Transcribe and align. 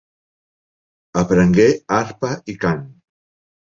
Aprengué 1.23 1.69
arpa 2.01 2.35
i 2.57 2.61
cant. 2.67 2.87